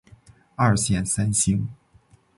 [0.55, 1.69] 二线三星。